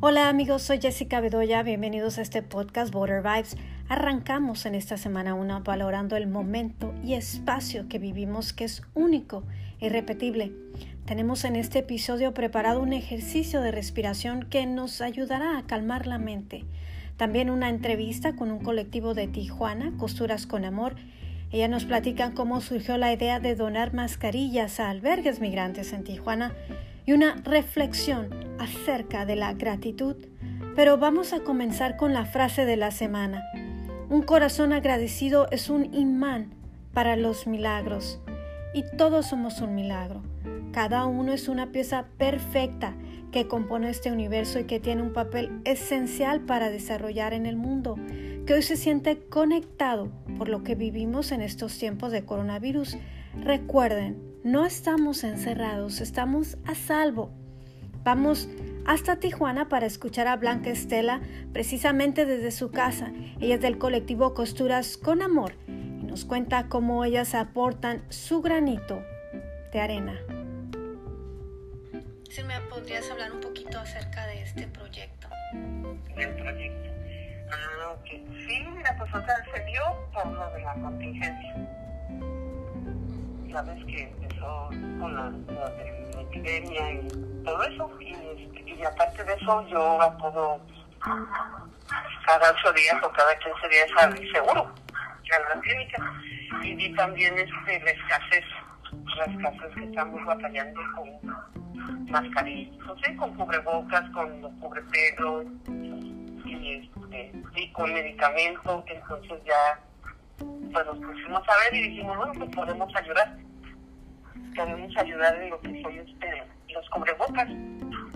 [0.00, 3.56] Hola amigos, soy Jessica Bedoya, bienvenidos a este podcast Border Vibes.
[3.88, 9.42] Arrancamos en esta semana una valorando el momento y espacio que vivimos que es único
[9.80, 10.52] e irrepetible.
[11.04, 16.18] Tenemos en este episodio preparado un ejercicio de respiración que nos ayudará a calmar la
[16.18, 16.64] mente.
[17.16, 20.94] También una entrevista con un colectivo de Tijuana, Costuras con Amor.
[21.50, 26.54] Ellas nos platican cómo surgió la idea de donar mascarillas a albergues migrantes en Tijuana
[27.08, 30.14] y una reflexión acerca de la gratitud.
[30.76, 33.42] Pero vamos a comenzar con la frase de la semana.
[34.10, 36.52] Un corazón agradecido es un imán
[36.92, 38.20] para los milagros
[38.74, 40.22] y todos somos un milagro.
[40.70, 42.94] Cada uno es una pieza perfecta
[43.32, 47.96] que compone este universo y que tiene un papel esencial para desarrollar en el mundo,
[48.44, 52.98] que hoy se siente conectado por lo que vivimos en estos tiempos de coronavirus.
[53.36, 57.32] Recuerden, no estamos encerrados, estamos a salvo.
[58.04, 58.48] Vamos
[58.86, 61.20] hasta Tijuana para escuchar a Blanca Estela
[61.52, 63.12] precisamente desde su casa.
[63.40, 69.02] Ella es del colectivo Costuras con Amor y nos cuenta cómo ellas aportan su granito
[69.72, 70.18] de arena.
[72.30, 75.28] Si me podrías hablar un poquito acerca de este proyecto.
[76.16, 76.90] Del proyecto.
[77.50, 78.06] Ah, ok.
[78.06, 81.77] Sí, mira, pues o sea, se dio por lo de la contingencia.
[83.52, 84.68] Sabes que empezó
[85.00, 87.08] con la, la de la epidemia y
[87.44, 87.90] todo eso.
[88.00, 90.60] Y, este, y aparte de eso, yo acudo
[92.26, 96.12] cada ocho días o cada 15 días al seguro, a la clínica.
[96.62, 98.44] Y vi también este, la escasez,
[99.16, 105.46] la escasez que estamos batallando con mascarillas, no sé, con cubrebocas, con los cubrepelos
[106.44, 108.84] y, este, y con medicamentos.
[108.86, 109.80] Entonces ya
[110.38, 113.36] pues nos pusimos a ver y dijimos, bueno, pues podemos ayudar.
[114.54, 116.42] Podemos ayudar en lo que son este,
[116.74, 117.48] los cubrebocas.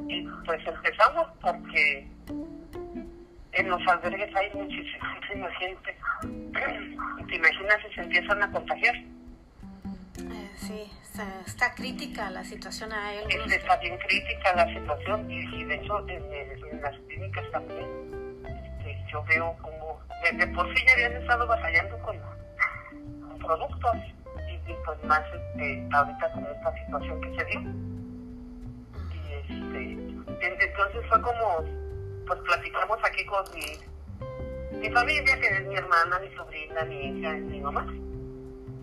[0.09, 2.09] Y pues empezamos porque
[3.53, 5.97] en los albergues hay muchísima gente.
[7.29, 8.97] Te imaginas si se empiezan a contagiar.
[10.19, 12.93] Eh, sí, está, está, crítica la situación.
[12.93, 13.53] Hay algunos...
[13.53, 17.87] Está bien crítica la situación y, y de hecho en, en, las clínicas también
[18.45, 19.82] este, yo veo como
[20.33, 22.17] de, por sí ya habían estado batallando con,
[23.39, 23.97] productos
[24.49, 27.61] y, pues más este, ahorita con esta situación que se dio.
[29.13, 31.65] Y este, entonces fue como,
[32.27, 37.33] pues platicamos aquí con mi, mi familia, que es mi hermana, mi sobrina, mi hija,
[37.33, 37.87] mi mamá,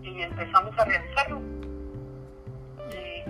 [0.02, 1.40] y empezamos a realizarlo.
[2.90, 3.24] Y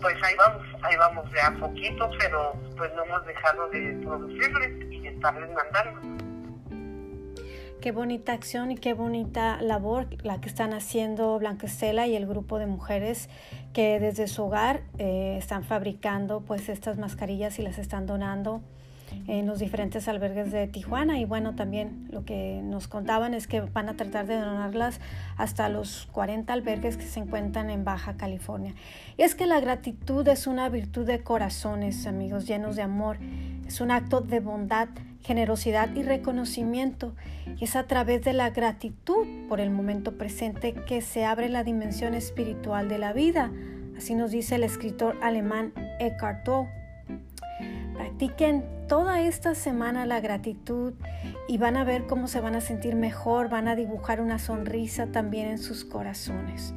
[0.00, 4.92] pues ahí vamos, ahí vamos de a poquito, pero pues no hemos dejado de producirles
[4.92, 6.25] y de estarles mandando
[7.80, 12.26] qué bonita acción y qué bonita labor la que están haciendo Blanca Estela y el
[12.26, 13.28] grupo de mujeres
[13.72, 18.62] que desde su hogar eh, están fabricando pues estas mascarillas y las están donando
[19.28, 23.60] en los diferentes albergues de Tijuana y bueno también lo que nos contaban es que
[23.60, 25.00] van a tratar de donarlas
[25.36, 28.74] hasta los 40 albergues que se encuentran en Baja California.
[29.16, 33.18] Y es que la gratitud es una virtud de corazones, amigos, llenos de amor,
[33.66, 34.88] es un acto de bondad
[35.26, 37.14] generosidad y reconocimiento.
[37.60, 42.14] Es a través de la gratitud por el momento presente que se abre la dimensión
[42.14, 43.50] espiritual de la vida.
[43.96, 46.70] Así nos dice el escritor alemán Eckhart Tolle.
[47.94, 50.94] Practiquen toda esta semana la gratitud
[51.48, 55.06] y van a ver cómo se van a sentir mejor, van a dibujar una sonrisa
[55.06, 56.72] también en sus corazones.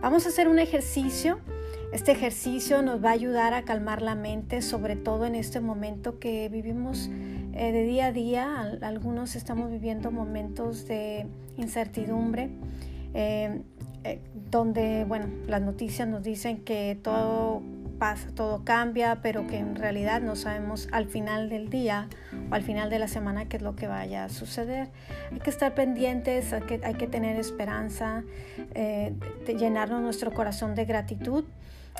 [0.00, 1.38] Vamos a hacer un ejercicio.
[1.92, 6.18] Este ejercicio nos va a ayudar a calmar la mente, sobre todo en este momento
[6.18, 7.10] que vivimos
[7.56, 8.76] eh, de día a día.
[8.82, 11.26] Algunos estamos viviendo momentos de
[11.56, 12.50] incertidumbre,
[13.14, 13.62] eh,
[14.02, 14.20] eh,
[14.50, 17.62] donde, bueno, las noticias nos dicen que todo
[18.00, 22.08] pasa, todo cambia, pero que en realidad no sabemos al final del día
[22.50, 24.88] o al final de la semana qué es lo que vaya a suceder.
[25.30, 28.24] Hay que estar pendientes, hay que, tener esperanza,
[28.74, 31.44] de llenarnos nuestro corazón de gratitud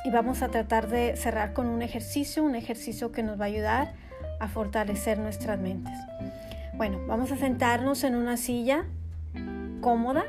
[0.04, 3.48] y vamos a tratar de cerrar con un ejercicio, un ejercicio que nos va a
[3.48, 3.94] ayudar
[4.40, 5.94] a fortalecer nuestras mentes.
[6.76, 8.84] Bueno, vamos a sentarnos en una silla
[9.80, 10.24] cómoda,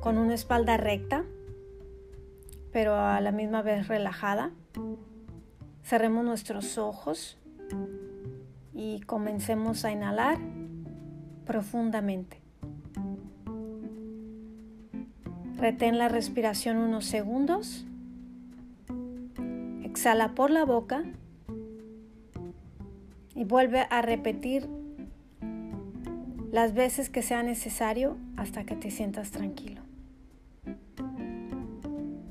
[0.00, 1.24] con una espalda recta,
[2.72, 4.50] pero a la misma vez relajada.
[5.82, 7.38] Cerremos nuestros ojos
[8.74, 10.38] y comencemos a inhalar
[11.46, 12.40] profundamente.
[15.56, 17.86] Retén la respiración unos segundos.
[19.82, 21.04] Exhala por la boca
[23.40, 24.68] y vuelve a repetir
[26.52, 29.80] las veces que sea necesario hasta que te sientas tranquilo.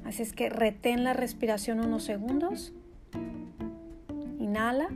[0.05, 2.73] Así es que retén la respiración unos segundos.
[4.39, 4.89] Inhala.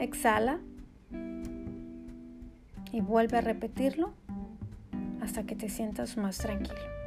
[0.00, 0.60] exhala
[2.92, 4.12] y vuelve a repetirlo
[5.22, 6.97] hasta que te sientas más tranquilo.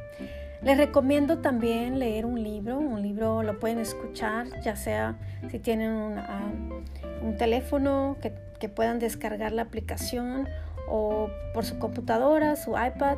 [0.63, 2.77] Les recomiendo también leer un libro.
[2.77, 5.17] Un libro lo pueden escuchar, ya sea
[5.49, 6.51] si tienen un, ah,
[7.37, 8.31] teléfono que,
[8.69, 10.47] puedan descargar la aplicación
[10.87, 13.17] o por su computadora, su iPad,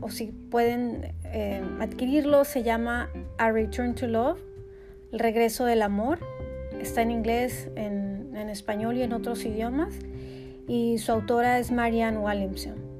[0.00, 4.38] o si pueden eh, adquirirlo, se llama A Return to Love,
[5.10, 6.20] el regreso del amor.
[6.80, 9.92] Está en inglés, en, en español y en otros idiomas.
[10.68, 12.93] Y su autora es Marianne Williamson.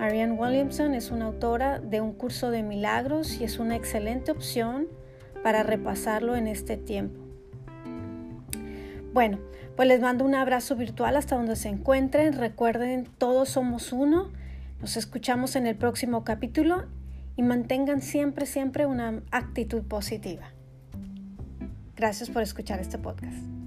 [0.00, 4.88] Marianne Williamson es una autora de un curso de milagros y es una excelente opción
[5.42, 7.20] para repasarlo en este tiempo.
[9.12, 9.38] Bueno,
[9.76, 12.32] pues les mando un abrazo virtual hasta donde se encuentren.
[12.32, 14.30] Recuerden, todos somos uno.
[14.80, 16.86] Nos escuchamos en el próximo capítulo
[17.36, 20.50] y mantengan siempre, siempre una actitud positiva.
[21.94, 23.59] Gracias por escuchar este podcast.